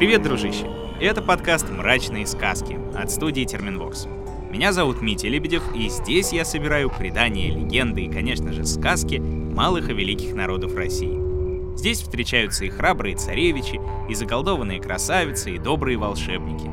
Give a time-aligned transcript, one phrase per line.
[0.00, 0.66] Привет, дружище!
[0.98, 4.06] Это подкаст «Мрачные сказки» от студии Терминвокс.
[4.50, 9.90] Меня зовут Митя Лебедев, и здесь я собираю предания, легенды и, конечно же, сказки малых
[9.90, 11.76] и великих народов России.
[11.76, 13.78] Здесь встречаются и храбрые царевичи,
[14.08, 16.70] и заколдованные красавицы, и добрые волшебники.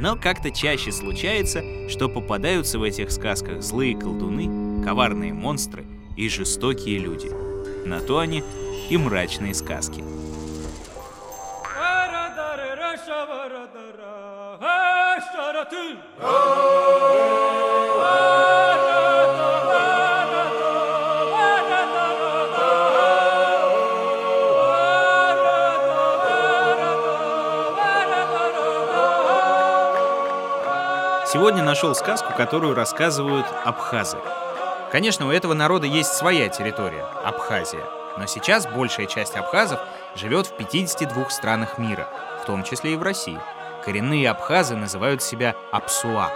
[0.00, 5.84] Но как-то чаще случается, что попадаются в этих сказках злые колдуны, коварные монстры
[6.16, 7.30] и жестокие люди.
[7.86, 8.42] На то они
[8.88, 10.02] и мрачные сказки.
[31.32, 34.18] Сегодня нашел сказку, которую рассказывают абхазы.
[34.92, 37.84] Конечно, у этого народа есть своя территория— Абхазия.
[38.16, 39.80] Но сейчас большая часть абхазов
[40.14, 42.08] живет в 52 странах мира,
[42.42, 43.40] в том числе и в России.
[43.86, 46.32] Коренные абхазы называют себя Апсуа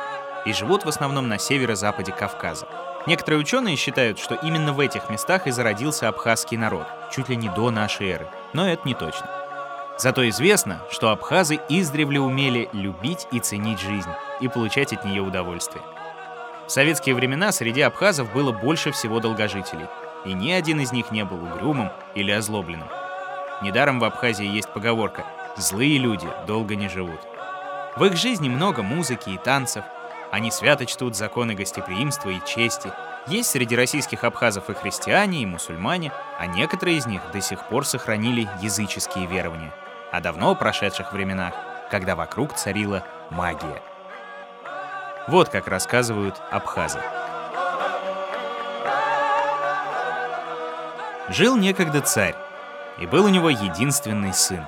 [0.46, 2.68] и живут в основном на северо-западе Кавказа.
[3.08, 7.48] Некоторые ученые считают, что именно в этих местах и зародился абхазский народ, чуть ли не
[7.48, 9.28] до нашей эры, но это не точно.
[9.98, 15.82] Зато известно, что абхазы издревле умели любить и ценить жизнь, и получать от нее удовольствие.
[16.68, 19.88] В советские времена среди абхазов было больше всего долгожителей,
[20.24, 22.88] и ни один из них не был угрюмым или озлобленным.
[23.60, 25.24] Недаром в Абхазии есть поговорка
[25.56, 27.29] «злые люди долго не живут».
[27.96, 29.84] В их жизни много музыки и танцев,
[30.30, 32.92] они свято чтут законы гостеприимства и чести.
[33.26, 37.84] Есть среди российских абхазов и христиане, и мусульмане, а некоторые из них до сих пор
[37.84, 39.74] сохранили языческие верования.
[40.12, 41.52] О давно прошедших временах,
[41.90, 43.82] когда вокруг царила магия.
[45.26, 47.00] Вот как рассказывают абхазы.
[51.28, 52.36] Жил некогда царь,
[52.98, 54.64] и был у него единственный сын.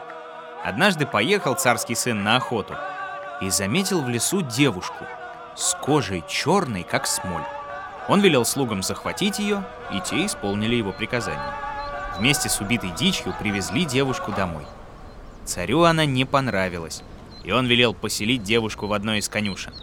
[0.64, 2.76] Однажды поехал царский сын на охоту
[3.42, 5.04] и заметил в лесу девушку
[5.56, 7.44] с кожей черной, как смоль.
[8.08, 11.52] Он велел слугам захватить ее, и те исполнили его приказание.
[12.18, 14.64] Вместе с убитой дичью привезли девушку домой.
[15.44, 17.02] Царю она не понравилась,
[17.42, 19.74] и он велел поселить девушку в одной из конюшен.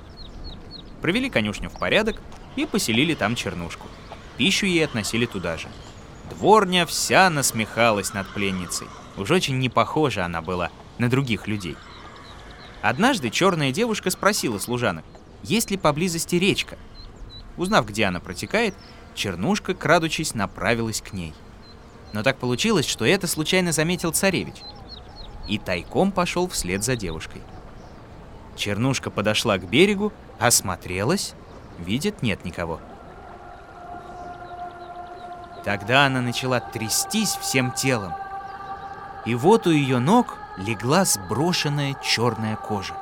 [1.02, 2.22] Провели конюшню в порядок
[2.56, 3.88] и поселили там чернушку.
[4.38, 5.68] Пищу ей относили туда же.
[6.30, 8.88] Дворня вся насмехалась над пленницей.
[9.18, 11.76] Уж очень не похожа она была на других людей.
[12.82, 15.06] Однажды черная девушка спросила служанок,
[15.44, 16.78] есть ли поблизости речка.
[17.58, 18.74] Узнав, где она протекает,
[19.20, 21.34] Чернушка, крадучись, направилась к ней.
[22.14, 24.56] Но так получилось, что это случайно заметил царевич.
[25.50, 27.42] И тайком пошел вслед за девушкой.
[28.56, 31.34] Чернушка подошла к берегу, осмотрелась,
[31.80, 32.80] видит, нет никого.
[35.66, 38.14] Тогда она начала трястись всем телом.
[39.26, 42.94] И вот у ее ног легла сброшенная черная кожа.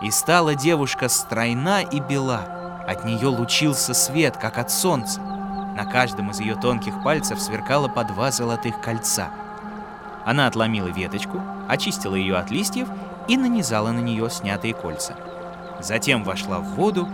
[0.00, 2.82] И стала девушка стройна и бела.
[2.86, 5.20] От нее лучился свет, как от солнца.
[5.20, 9.30] На каждом из ее тонких пальцев сверкало по два золотых кольца.
[10.24, 12.88] Она отломила веточку, очистила ее от листьев
[13.28, 15.16] и нанизала на нее снятые кольца.
[15.80, 17.08] Затем вошла в воду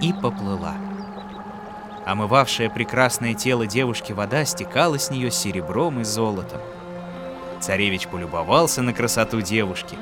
[0.00, 0.74] и поплыла.
[2.04, 6.60] Омывавшая прекрасное тело девушки вода стекала с нее серебром и золотом.
[7.62, 9.96] Царевич полюбовался на красоту девушки,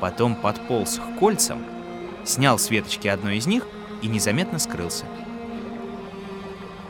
[0.00, 1.64] потом подполз к кольцам,
[2.24, 3.66] снял с веточки одной из них
[4.00, 5.04] и незаметно скрылся.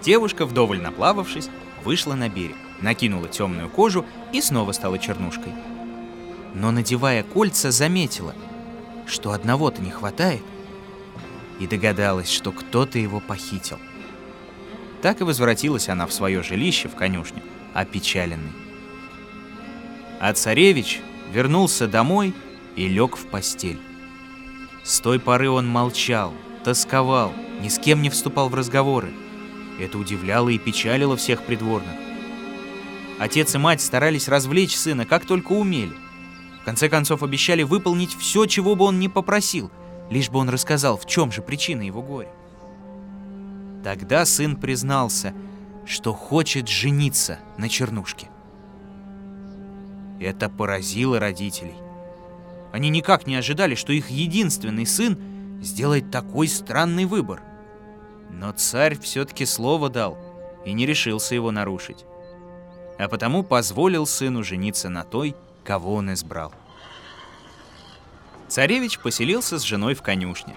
[0.02, 1.48] Девушка, вдоволь наплававшись,
[1.84, 5.54] вышла на берег, накинула темную кожу и снова стала чернушкой.
[6.54, 8.34] Но, надевая кольца, заметила,
[9.06, 10.42] что одного-то не хватает,
[11.60, 13.78] и догадалась, что кто-то его похитил.
[15.00, 17.42] Так и возвратилась она в свое жилище в конюшню,
[17.72, 18.63] опечаленный.
[20.24, 22.32] А царевич вернулся домой
[22.76, 23.78] и лег в постель.
[24.82, 26.32] С той поры он молчал,
[26.64, 29.12] тосковал, ни с кем не вступал в разговоры.
[29.78, 31.92] Это удивляло и печалило всех придворных.
[33.18, 35.92] Отец и мать старались развлечь сына, как только умели.
[36.62, 39.70] В конце концов обещали выполнить все, чего бы он ни попросил,
[40.08, 42.32] лишь бы он рассказал, в чем же причина его горя.
[43.84, 45.34] Тогда сын признался,
[45.84, 48.30] что хочет жениться на Чернушке.
[50.20, 51.74] Это поразило родителей.
[52.72, 55.18] Они никак не ожидали, что их единственный сын
[55.62, 57.42] сделает такой странный выбор.
[58.30, 60.18] Но царь все-таки слово дал
[60.64, 62.04] и не решился его нарушить.
[62.98, 66.52] А потому позволил сыну жениться на той, кого он избрал.
[68.48, 70.54] Царевич поселился с женой в конюшне.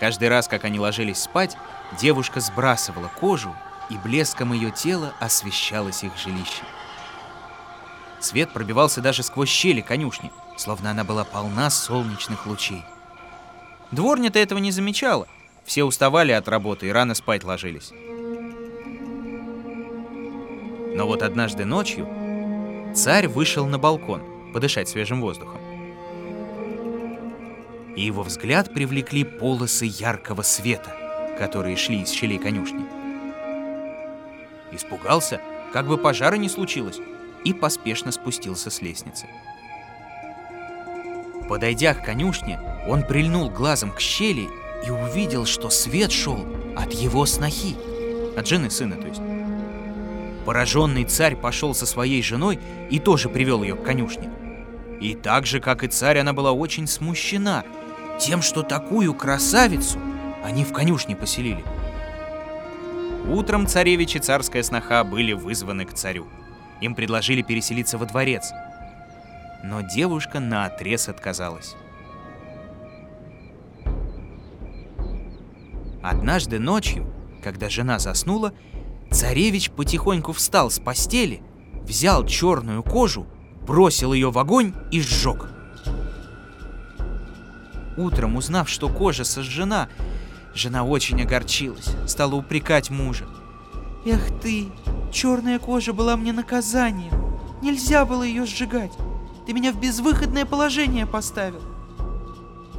[0.00, 1.56] Каждый раз, как они ложились спать,
[2.00, 3.54] девушка сбрасывала кожу,
[3.90, 6.62] и блеском ее тела освещалось их жилище.
[8.20, 12.82] Свет пробивался даже сквозь щели конюшни, словно она была полна солнечных лучей.
[13.92, 15.26] Дворня-то этого не замечала.
[15.64, 17.92] Все уставали от работы и рано спать ложились.
[20.94, 22.08] Но вот однажды ночью
[22.94, 24.22] царь вышел на балкон
[24.52, 25.60] подышать свежим воздухом.
[27.94, 30.96] И его взгляд привлекли полосы яркого света,
[31.38, 32.84] которые шли из щелей конюшни.
[34.72, 35.40] Испугался,
[35.72, 36.98] как бы пожара не случилось,
[37.44, 39.26] и поспешно спустился с лестницы.
[41.48, 44.48] Подойдя к конюшне, он прильнул глазом к щели
[44.86, 46.46] и увидел, что свет шел
[46.76, 47.76] от его снохи,
[48.36, 49.22] от жены сына, то есть.
[50.44, 52.58] Пораженный царь пошел со своей женой
[52.90, 54.30] и тоже привел ее к конюшне.
[55.00, 57.64] И так же, как и царь, она была очень смущена
[58.18, 59.98] тем, что такую красавицу
[60.44, 61.64] они в конюшне поселили.
[63.28, 66.26] Утром царевич и царская сноха были вызваны к царю.
[66.80, 68.52] Им предложили переселиться во дворец.
[69.64, 71.74] Но девушка наотрез отказалась.
[76.02, 78.52] Однажды ночью, когда жена заснула,
[79.10, 81.42] царевич потихоньку встал с постели,
[81.82, 83.26] взял черную кожу,
[83.66, 85.50] бросил ее в огонь и сжег.
[87.96, 89.88] Утром, узнав, что кожа сожжена,
[90.54, 93.26] жена очень огорчилась, стала упрекать мужа.
[94.04, 94.68] «Эх ты,
[95.12, 97.12] черная кожа была мне наказанием.
[97.62, 98.92] Нельзя было ее сжигать.
[99.46, 101.62] Ты меня в безвыходное положение поставил».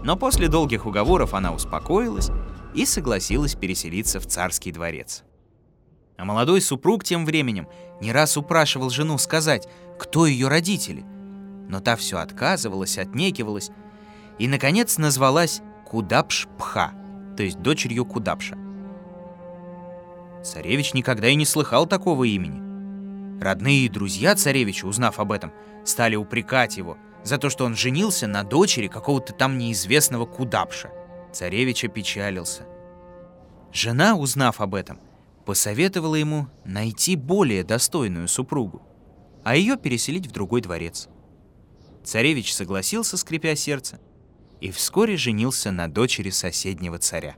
[0.04, 2.31] Но после долгих уговоров она успокоилась
[2.74, 5.24] и согласилась переселиться в царский дворец.
[6.18, 7.68] А молодой супруг тем временем
[8.01, 9.68] не раз упрашивал жену сказать,
[9.98, 11.06] кто ее родители.
[11.68, 13.72] Но та все отказывалась, отнекивалась
[14.38, 16.92] и, наконец, назвалась Кудапш-Пха,
[17.36, 18.57] то есть дочерью Кудапша.
[20.44, 22.69] Царевич никогда и не слыхал такого имени.
[23.41, 25.53] Родные и друзья царевича, узнав об этом,
[25.86, 30.91] стали упрекать его за то, что он женился на дочери какого-то там неизвестного Кудапша.
[31.31, 32.63] Царевич опечалился.
[33.71, 35.00] Жена, узнав об этом,
[35.45, 38.81] посоветовала ему найти более достойную супругу,
[39.44, 41.07] а ее переселить в другой дворец.
[42.03, 44.00] Царевич согласился, скрипя сердце,
[44.59, 47.36] и вскоре женился на дочери соседнего царя.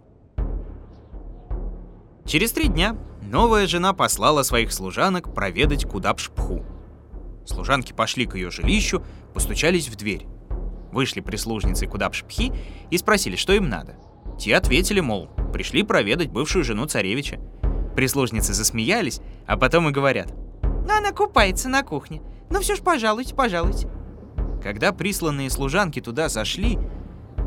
[2.25, 6.63] Через три дня новая жена послала своих служанок проведать Кудапшпху.
[7.45, 9.03] Служанки пошли к ее жилищу,
[9.33, 10.27] постучались в дверь.
[10.91, 12.53] Вышли прислужницы Кудапшпхи
[12.89, 13.95] и спросили, что им надо.
[14.39, 17.39] Те ответили, мол, пришли проведать бывшую жену царевича.
[17.95, 20.33] Прислужницы засмеялись, а потом и говорят.
[20.63, 22.21] «Ну, она купается на кухне.
[22.49, 23.89] Ну все ж, пожалуйте, пожалуйте».
[24.63, 26.77] Когда присланные служанки туда зашли,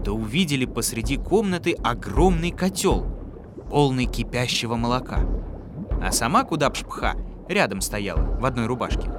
[0.05, 3.07] то увидели посреди комнаты огромный котел,
[3.69, 5.21] полный кипящего молока.
[6.03, 7.15] А сама Кудапшпха
[7.49, 9.11] рядом стояла, в одной рубашке.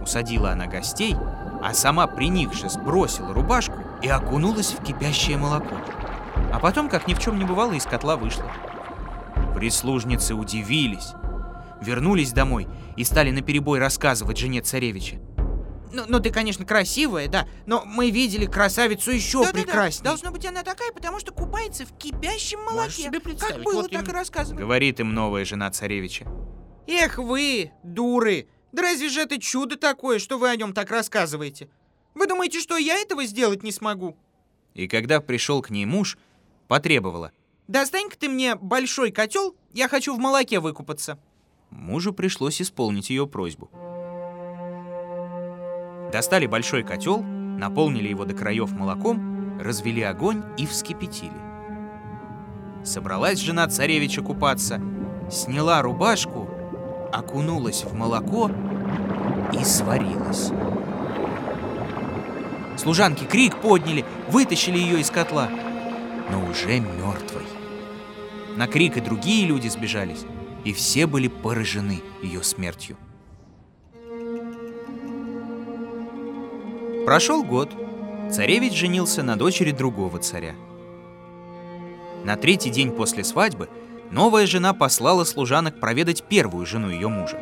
[0.00, 1.16] Усадила она гостей,
[1.62, 5.76] а сама, приникшись, бросила рубашку и окунулась в кипящее молоко.
[6.52, 8.44] А потом, как ни в чем не бывало, из котла вышла.
[9.54, 11.14] Прислужницы удивились,
[11.80, 12.66] вернулись домой
[12.96, 15.16] и стали наперебой рассказывать жене царевича.
[15.94, 20.02] Ну, ну, ты, конечно, красивая, да, но мы видели красавицу еще да, прекраснее.
[20.02, 20.10] Да, да.
[20.10, 22.80] Должно быть, она такая, потому что купается в кипящем молоке.
[22.80, 23.54] Можешь себе представить.
[23.56, 24.10] Как было, вот так им...
[24.10, 24.60] и рассказано.
[24.60, 26.26] Говорит им новая жена царевича.
[26.88, 28.48] Эх вы, дуры!
[28.72, 31.68] Да разве же это чудо такое, что вы о нем так рассказываете?
[32.14, 34.16] Вы думаете, что я этого сделать не смогу?
[34.74, 36.18] И когда пришел к ней муж,
[36.66, 37.30] потребовала.
[37.68, 41.20] Достань-ка ты мне большой котел, я хочу в молоке выкупаться.
[41.70, 43.70] Мужу пришлось исполнить ее просьбу.
[46.14, 51.32] Достали большой котел, наполнили его до краев молоком, развели огонь и вскипятили.
[52.84, 54.80] Собралась жена царевича купаться,
[55.28, 56.48] сняла рубашку
[57.12, 58.48] окунулась в молоко
[59.52, 60.52] и сварилась.
[62.76, 65.50] Служанки крик подняли, вытащили ее из котла,
[66.30, 67.42] но уже мертвой.
[68.54, 70.24] На крик и другие люди сбежались,
[70.62, 72.96] и все были поражены ее смертью.
[77.04, 77.70] Прошел год.
[78.32, 80.54] Царевич женился на дочери другого царя.
[82.24, 83.68] На третий день после свадьбы
[84.10, 87.38] новая жена послала служанок проведать первую жену ее мужа.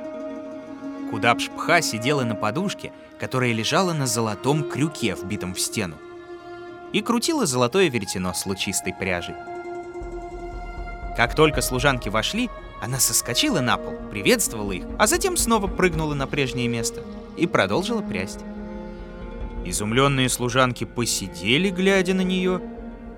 [1.12, 5.94] Кудапшпха сидела на подушке, которая лежала на золотом крюке, вбитом в стену,
[6.92, 9.36] и крутила золотое веретено с лучистой пряжей.
[11.16, 12.50] Как только служанки вошли,
[12.82, 17.04] она соскочила на пол, приветствовала их, а затем снова прыгнула на прежнее место
[17.36, 18.40] и продолжила прясть.
[19.64, 22.60] Изумленные служанки посидели, глядя на нее,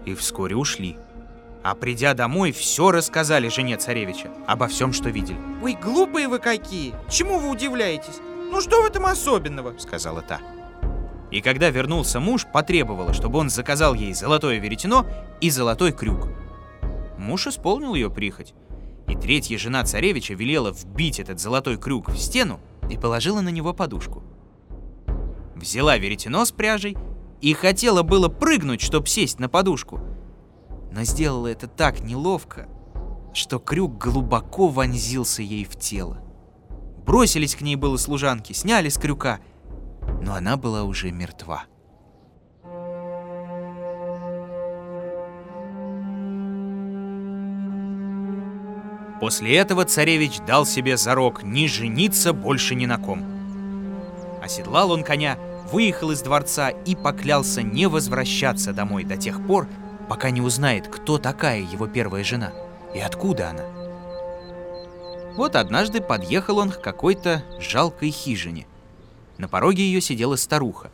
[0.05, 0.99] и вскоре ушли.
[1.63, 5.39] А придя домой, все рассказали жене царевича обо всем, что видели.
[5.63, 6.95] Ой, глупые вы какие!
[7.09, 8.21] Чему вы удивляетесь?
[8.51, 9.77] Ну что в этом особенного?
[9.79, 10.41] Сказала та.
[11.31, 15.07] И когда вернулся муж, потребовала, чтобы он заказал ей золотое веретено
[15.41, 16.29] и золотой крюк.
[17.17, 18.53] Муж исполнил ее прихоть.
[19.09, 22.61] И третья жена царевича велела вбить этот золотой крюк в стену
[22.91, 24.23] и положила на него подушку.
[25.55, 26.97] Взяла веретено с пряжей
[27.41, 30.01] и хотела было прыгнуть, чтобы сесть на подушку.
[30.93, 32.69] Но сделала это так неловко,
[33.33, 36.19] что крюк глубоко вонзился ей в тело.
[37.07, 39.41] Бросились к ней было служанки, сняли с крюка,
[40.23, 41.65] но она была уже мертва.
[49.21, 53.34] После этого царевич дал себе зарок не жениться больше ни на ком.
[54.45, 55.39] Оседлал он коня,
[55.73, 59.67] выехал из дворца и поклялся не возвращаться домой до тех пор,
[60.07, 62.53] пока не узнает, кто такая его первая жена
[62.95, 63.65] и откуда она.
[65.35, 68.67] Вот однажды подъехал он к какой-то жалкой хижине.
[69.39, 70.91] На пороге ее сидела старуха.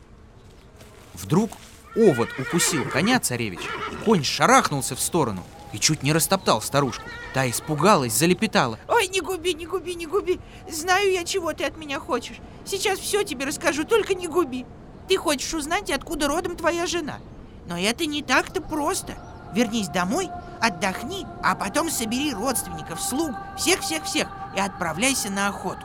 [1.13, 1.51] Вдруг
[1.93, 3.59] овод укусил коня царевич,
[4.05, 7.03] конь шарахнулся в сторону и чуть не растоптал старушку.
[7.33, 8.77] Та испугалась, залепетала.
[8.87, 10.39] Ой, не губи, не губи, не губи.
[10.69, 12.37] Знаю я, чего ты от меня хочешь.
[12.65, 14.65] Сейчас все тебе расскажу, только не губи.
[15.07, 17.19] Ты хочешь узнать, откуда родом твоя жена.
[17.67, 19.13] Но это не так-то просто.
[19.53, 20.29] Вернись домой,
[20.61, 25.81] отдохни, а потом собери родственников, слуг, всех-всех-всех и отправляйся на охоту.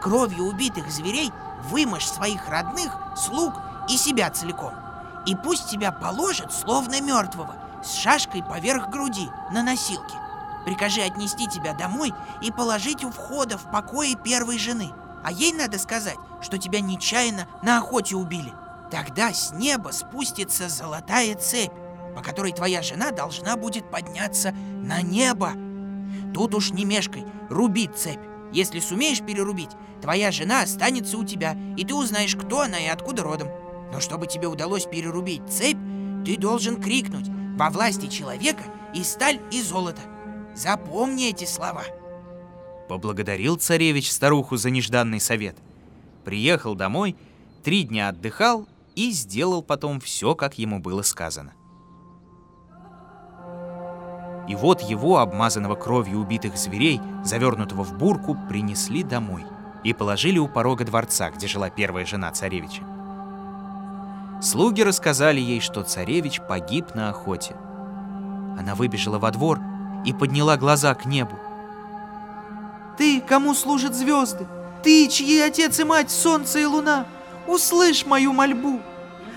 [0.00, 1.30] Кровью убитых зверей
[1.64, 3.54] вымажь своих родных, слуг
[3.88, 4.72] и себя целиком.
[5.26, 10.14] И пусть тебя положат, словно мертвого, с шашкой поверх груди, на носилке.
[10.64, 14.90] Прикажи отнести тебя домой и положить у входа в покое первой жены.
[15.24, 18.52] А ей надо сказать, что тебя нечаянно на охоте убили.
[18.90, 21.72] Тогда с неба спустится золотая цепь,
[22.14, 25.52] по которой твоя жена должна будет подняться на небо.
[26.34, 28.20] Тут уж не мешкай, руби цепь.
[28.52, 29.70] Если сумеешь перерубить,
[30.02, 33.48] твоя жена останется у тебя, и ты узнаешь, кто она и откуда родом.
[33.92, 35.78] Но чтобы тебе удалось перерубить цепь,
[36.24, 38.62] ты должен крикнуть «Во власти человека
[38.94, 40.00] и сталь, и золото».
[40.54, 41.84] Запомни эти слова.
[42.88, 45.56] Поблагодарил царевич старуху за нежданный совет.
[46.24, 47.16] Приехал домой,
[47.62, 48.66] три дня отдыхал
[48.96, 51.52] и сделал потом все, как ему было сказано.
[54.48, 59.44] И вот его, обмазанного кровью убитых зверей, завернутого в бурку, принесли домой
[59.84, 62.82] и положили у порога дворца, где жила первая жена царевича.
[64.40, 67.54] Слуги рассказали ей, что царевич погиб на охоте.
[68.58, 69.60] Она выбежала во двор
[70.04, 71.38] и подняла глаза к небу.
[72.96, 74.46] Ты, кому служат звезды,
[74.82, 77.06] ты, чьи отец и мать солнце и луна,
[77.46, 78.80] услышь мою мольбу.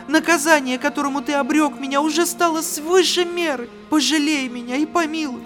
[0.08, 3.70] Наказание, которому ты обрек меня, уже стало свыше меры.
[3.90, 5.44] Пожалей меня и помилуй.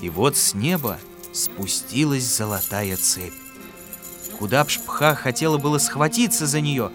[0.00, 0.98] И вот с неба
[1.32, 3.34] спустилась золотая цепь.
[4.38, 6.90] Кудапшпха хотела было схватиться за нее,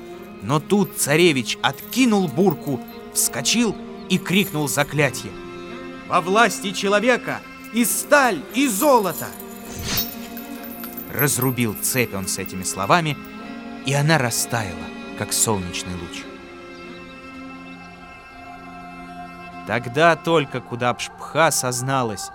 [0.46, 2.80] но тут царевич откинул бурку,
[3.14, 3.76] вскочил
[4.10, 5.34] и крикнул заклятие.
[6.08, 7.42] «Во власти человека
[7.74, 9.26] и сталь, и золото!»
[11.12, 13.18] Разрубил цепь он с этими словами,
[13.88, 14.86] и она растаяла,
[15.18, 16.24] как солнечный луч.
[19.66, 22.30] Тогда только Кудапшпха созналась,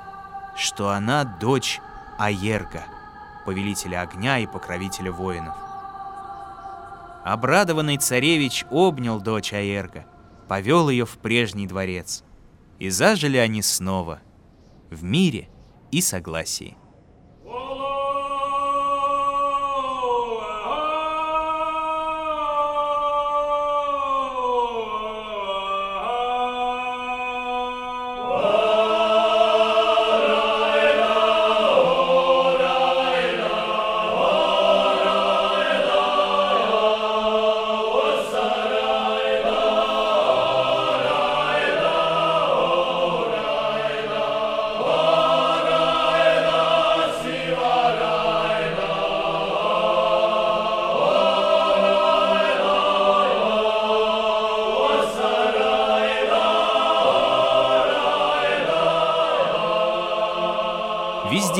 [0.57, 1.81] что она дочь
[2.19, 2.83] Аерга,
[3.47, 5.70] повелителя огня и покровителя воинов.
[7.25, 10.07] Обрадованный царевич обнял дочь Аерга,
[10.49, 12.25] повел ее в прежний дворец,
[12.79, 14.21] и зажили они снова
[14.91, 15.49] в мире
[15.91, 16.77] и согласии.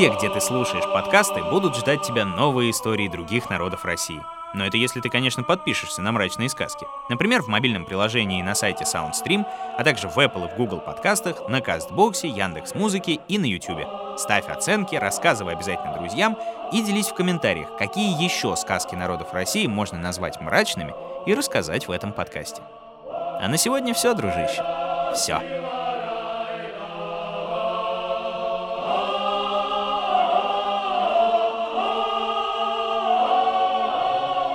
[0.01, 4.19] Везде, где ты слушаешь подкасты, будут ждать тебя новые истории других народов России.
[4.55, 6.87] Но это если ты, конечно, подпишешься на мрачные сказки.
[7.07, 9.45] Например, в мобильном приложении на сайте SoundStream,
[9.77, 13.85] а также в Apple и в Google подкастах, на Кастбоксе, Яндекс Музыке и на YouTube.
[14.17, 16.35] Ставь оценки, рассказывай обязательно друзьям
[16.71, 20.95] и делись в комментариях, какие еще сказки народов России можно назвать мрачными
[21.27, 22.63] и рассказать в этом подкасте.
[23.07, 24.65] А на сегодня все, дружище.
[25.13, 25.43] Все.